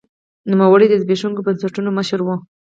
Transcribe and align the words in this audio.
نوموړي 0.51 0.87
د 0.89 0.93
زبېښونکو 1.01 1.45
بنسټونو 1.45 1.89
مشر 1.97 2.19
و. 2.23 2.27